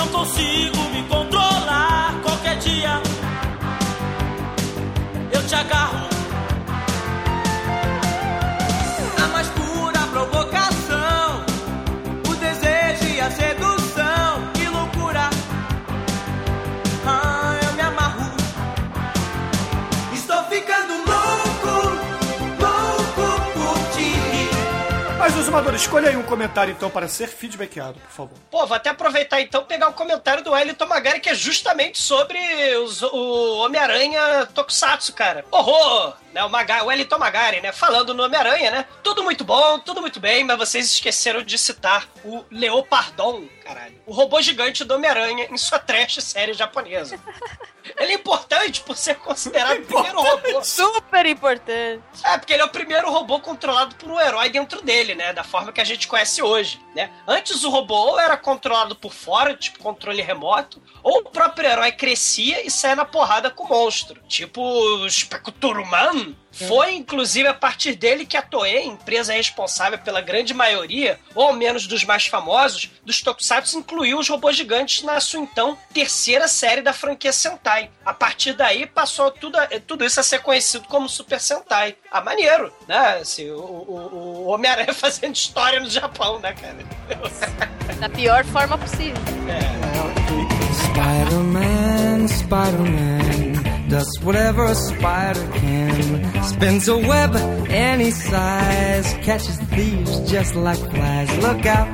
[0.00, 2.18] não consigo me controlar.
[2.22, 3.02] Qualquer dia
[5.30, 6.09] eu te agarro.
[25.50, 28.38] Mas, Zumador, escolha aí um comentário então para ser feedbackado, por favor.
[28.50, 32.38] Pô, vou até aproveitar então pegar o comentário do Elton Magari, que é justamente sobre
[32.76, 35.44] os- o Homem-Aranha Tokusatsu, cara.
[35.50, 36.14] Horror!
[36.32, 37.72] Né, o, Maga, o Elton Magari, né?
[37.72, 38.86] Falando no Homem-Aranha, né?
[39.02, 44.00] Tudo muito bom, tudo muito bem, mas vocês esqueceram de citar o Leopardon, caralho.
[44.06, 47.18] O robô gigante do Homem-Aranha em sua trash série japonesa.
[47.98, 50.62] Ele é importante por ser considerado o primeiro robô.
[50.62, 52.02] Super importante.
[52.24, 55.32] É, porque ele é o primeiro robô controlado por um herói dentro dele, né?
[55.32, 57.10] Da forma que a gente conhece hoje, né?
[57.26, 61.92] Antes o robô ou era controlado por fora, tipo controle remoto, ou o próprio herói
[61.92, 64.20] crescia e saia na porrada com o monstro.
[64.28, 65.06] Tipo o
[66.20, 71.44] Spectruman, Foi, inclusive, a partir dele que a Toei, empresa responsável pela grande maioria, ou
[71.44, 76.48] ao menos dos mais famosos, dos Tokusatsu, incluiu os robôs gigantes na sua, então, terceira
[76.48, 77.90] série da franquia Sentai.
[78.04, 81.96] A partir daí, passou tudo, a- tudo isso a ser conhecido como Super Sentai.
[82.10, 83.18] Ah, maneiro, né?
[83.20, 87.70] Assim, o, o- o Homem-Aranha fazendo história no Japão, né, cara?
[88.00, 89.14] Da pior forma possível.
[90.90, 96.09] Spider-Man, Spider-Man does whatever a spider can.
[96.50, 97.36] Spins a web
[97.70, 101.30] any size, catches thieves just like flies.
[101.38, 101.88] Look out,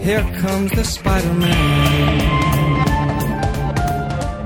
[0.00, 2.37] here comes the Spider-Man.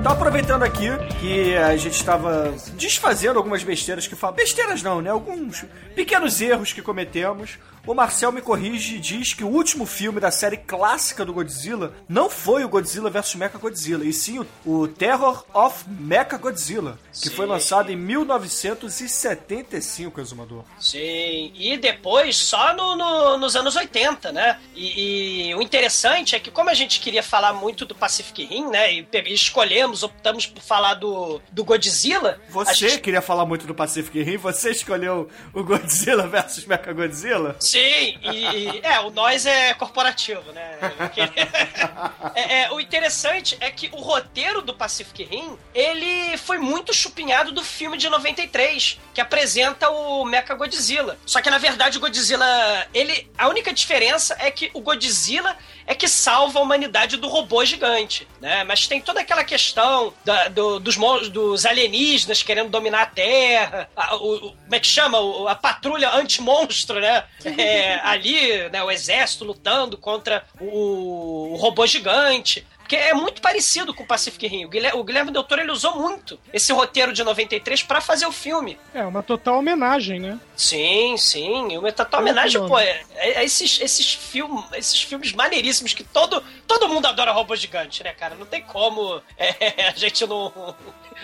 [0.03, 0.89] Então, aproveitando aqui
[1.21, 4.35] que a gente estava desfazendo algumas besteiras que falam.
[4.35, 5.11] Besteiras não, né?
[5.11, 7.57] Alguns pequenos erros que cometemos.
[7.87, 11.93] O Marcel me corrige e diz que o último filme da série clássica do Godzilla
[12.09, 17.91] não foi o Godzilla vs Mechagodzilla, e sim o, Terror of Mechagodzilla, que foi lançado
[17.91, 20.63] em 1975, Exumador.
[20.79, 24.61] Sim, e depois só no, no- nos anos 80, né?
[24.77, 28.69] E, e o interessante é que, como a gente queria falar muito do Pacific Rim,
[28.69, 28.95] né?
[28.95, 32.41] E escolhemos, optamos por falar do, do Godzilla.
[32.49, 37.57] Você gente- queria falar muito do Pacific Rim, você escolheu o Godzilla vs Mechagodzilla?
[37.61, 37.79] Sim,
[38.23, 40.79] e, é, o nós é corporativo, né?
[42.35, 47.53] É, é, o interessante é que o roteiro do Pacific Rim, ele foi muito chupinhado
[47.53, 51.19] do filme de 93, que apresenta o Mecha Godzilla.
[51.27, 52.47] Só que na verdade o Godzilla,
[52.95, 57.65] ele, a única diferença é que o Godzilla é que salva a humanidade do robô
[57.65, 58.65] gigante, né?
[58.65, 60.97] Mas tem toda aquela questão da- do- dos,
[61.31, 65.19] dos alienígenas querendo dominar a Terra, a, o, o- como é que chama?
[65.51, 67.25] A patrulha anti-monstro, né?
[67.59, 72.67] É, ali, né, o exército lutando contra o, o robô gigante.
[72.93, 74.67] Porque é muito parecido com o Pacific Rim.
[74.67, 78.27] O Guilherme, o Guilherme Del Toro, ele usou muito esse roteiro de 93 pra fazer
[78.27, 78.79] o filme.
[78.93, 80.39] É, uma total homenagem, né?
[80.55, 81.79] Sim, sim.
[81.79, 86.45] Uma total Muito homenagem, pô, é, é esses, esses, film, esses filmes maneiríssimos que todo,
[86.67, 88.35] todo mundo adora robô gigante, né, cara?
[88.35, 90.53] Não tem como é, a gente não,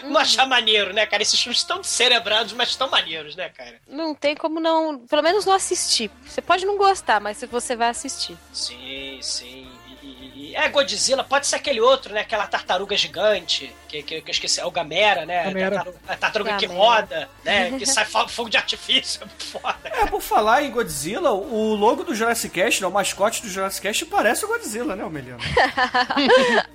[0.05, 1.23] não achar maneiro, né, cara?
[1.23, 3.79] Esses filmes estão cerebrados, mas estão maneiros, né, cara?
[3.87, 5.01] Não tem como não.
[5.01, 6.11] Pelo menos não assistir.
[6.25, 8.39] Você pode não gostar, mas você vai assistir.
[8.55, 9.69] Sim, sim.
[10.61, 12.23] É Godzilla, pode ser aquele outro, né?
[12.23, 15.45] Aquela tartaruga gigante, que, que, que eu esqueci, é o Gamera, né?
[15.45, 15.77] Gamera.
[15.77, 16.85] A tartaruga, a tartaruga que Gamera.
[16.85, 17.79] roda, né?
[17.79, 19.79] Que sai fo- fogo de artifício, é foda.
[19.85, 23.87] É, por falar em Godzilla, o logo do Jurassic Cast, né, o mascote do Jurassic
[23.87, 25.39] Cast parece o Godzilla, né, o Melino?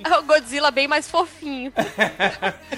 [0.05, 1.71] É o Godzilla bem mais fofinho.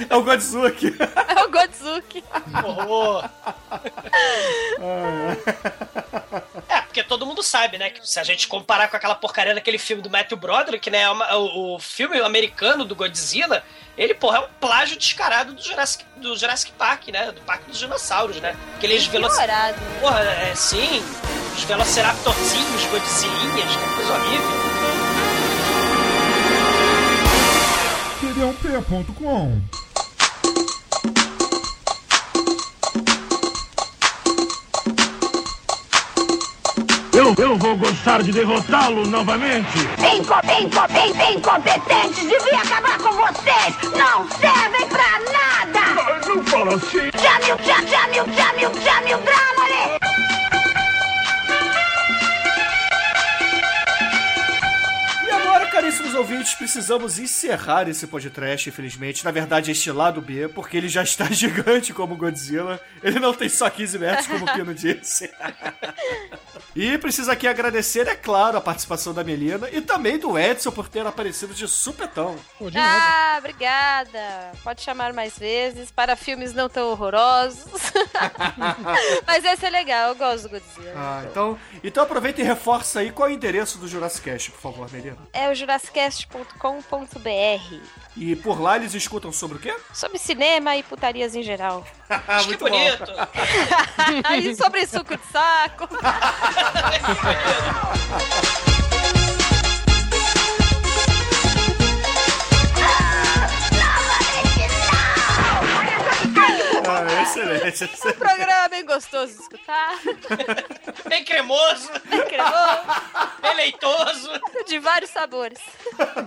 [0.09, 0.93] É o Godzuki.
[1.35, 2.23] É o Godzuki.
[2.63, 3.29] horror.
[4.79, 6.54] É,
[6.95, 7.89] porque todo mundo sabe, né?
[7.89, 11.01] Que se a gente comparar com aquela porcaria daquele filme do Matthew Broderick, né?
[11.01, 13.61] é uma- o, o filme americano do Godzilla,
[13.97, 17.33] ele, porra, é um plágio descarado do Jurassic, do Jurassic Park, né?
[17.33, 18.55] Do Parque dos Dinossauros, né?
[18.77, 19.35] Aqueles veloci...
[19.35, 19.77] Piorado.
[19.99, 21.03] Porra, é, sim,
[21.53, 24.65] os velociraptorzinhos, Godzillinhas, que coisa horrível.
[28.21, 29.61] td1p.com
[37.25, 39.79] Eu, eu vou gostar de derrotá-lo novamente.
[39.97, 40.85] Incom incom
[41.33, 42.19] incompetentes!
[42.19, 43.75] Devia acabar com vocês!
[43.97, 46.27] Não servem pra nada!
[46.27, 47.09] Não fala assim.
[47.17, 48.75] Chame o, chame, chame o,
[56.15, 59.23] ouvintes, precisamos encerrar esse podcast, infelizmente.
[59.23, 62.79] Na verdade, este lado B, porque ele já está gigante como Godzilla.
[63.03, 65.29] Ele não tem só 15 metros, como o Pino disse.
[66.75, 70.89] E precisa aqui agradecer, é claro, a participação da Melina e também do Edson por
[70.89, 72.35] ter aparecido de supetão.
[72.59, 73.01] Pô, de nada.
[73.01, 74.51] Ah, obrigada.
[74.61, 77.93] Pode chamar mais vezes para filmes não tão horrorosos.
[79.25, 80.93] Mas esse é legal, eu gosto do Godzilla.
[80.97, 84.59] Ah, então, então aproveita e reforça aí qual é o endereço do Jurassic Cast, por
[84.59, 85.17] favor, Melina.
[85.31, 85.55] É o
[86.05, 87.79] jurassicast.com.br.
[88.15, 89.75] E por lá eles escutam sobre o quê?
[89.93, 91.85] Sobre cinema e putarias em geral.
[92.07, 93.03] Ah, que bonito.
[94.39, 95.89] e sobre suco de saco.
[106.87, 107.85] Ah, excelente.
[108.07, 109.99] Um programa bem gostoso de escutar.
[111.07, 112.81] Bem cremoso, Bem cremoso,
[113.41, 114.29] bem leitoso.
[114.67, 115.59] de vários sabores.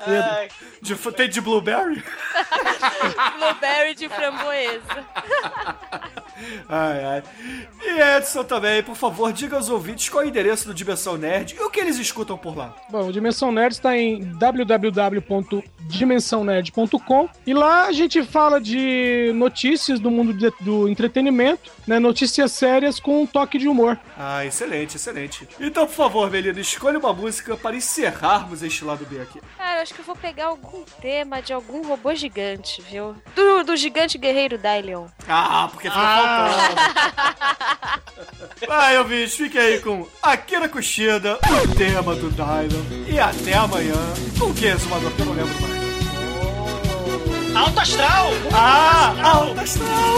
[0.07, 0.49] Ai,
[0.81, 2.03] De, tem de blueberry?
[3.39, 5.05] Blueberry de framboesa.
[6.68, 7.22] Ai, ai.
[7.82, 11.55] E Edson também, por favor, diga aos ouvintes qual é o endereço do Dimensão Nerd
[11.57, 12.74] e o que eles escutam por lá.
[12.91, 20.11] Bom, o Dimensão Nerd está em www.dimensãonerd.com e lá a gente fala de notícias do
[20.11, 21.99] mundo de- do entretenimento, né?
[21.99, 23.99] Notícias sérias com um toque de humor.
[24.16, 25.49] Ah, excelente, excelente.
[25.61, 29.41] Então, por favor, Melina, escolha uma música para encerrarmos este lado B aqui.
[29.57, 33.14] Cara, eu acho que eu vou pegar algum tema de algum robô gigante, viu?
[33.34, 35.07] Do, do gigante guerreiro Dylion.
[35.28, 37.99] Ah, porque fica faltando.
[38.66, 42.85] Vai, ouvintes, fique aí com Akira Kushida, o tema do Dylan.
[43.07, 43.95] E até amanhã.
[44.39, 45.11] Com o que, Exumador?
[45.12, 45.79] Que eu não lembro mais.
[47.57, 48.31] Alto astral!
[48.53, 50.16] Ah, alto astral!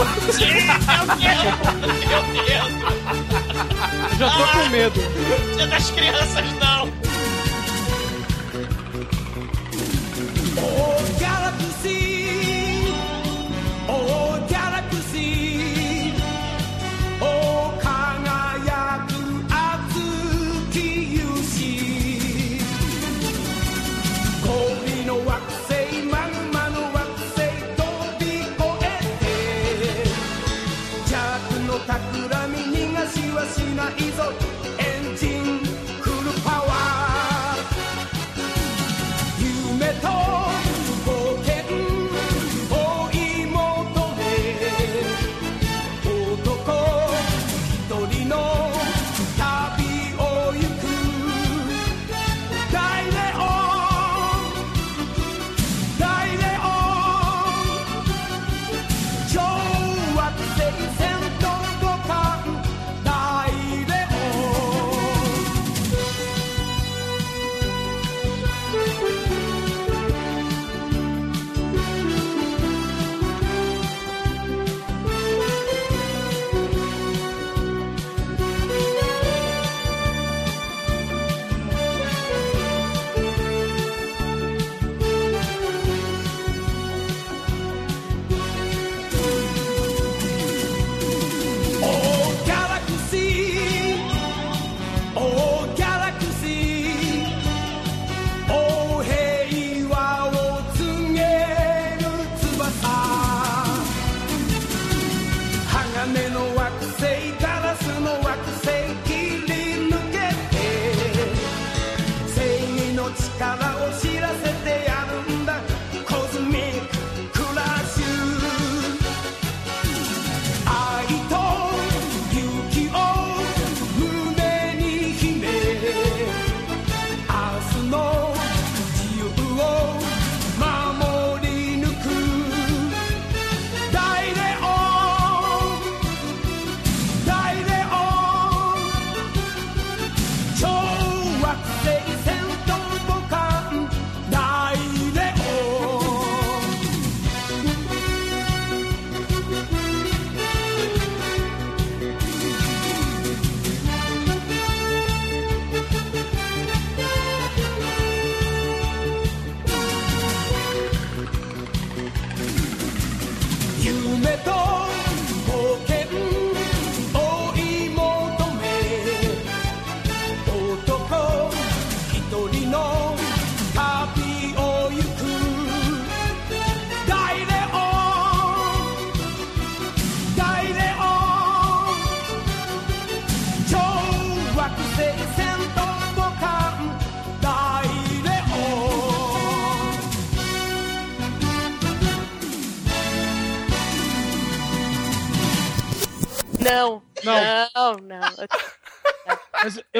[2.08, 2.72] Meu Deus!
[4.18, 5.00] Já tô com medo.
[5.56, 6.92] Dia das crianças, não!
[10.58, 12.09] Oh, Galaxy!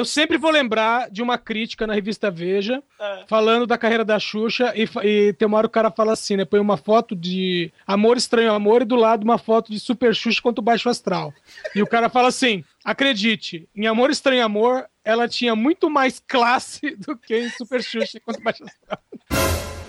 [0.01, 2.81] Eu sempre vou lembrar de uma crítica na revista Veja,
[3.27, 6.43] falando da carreira da Xuxa, e, e tem uma hora o cara fala assim, né?
[6.43, 10.41] Põe uma foto de Amor Estranho Amor e do lado uma foto de Super Xuxa
[10.41, 11.31] contra o Baixo Astral.
[11.75, 16.95] E o cara fala assim: acredite, em Amor Estranho Amor, ela tinha muito mais classe
[16.97, 19.80] do que em Super Xuxa contra o Baixo Astral.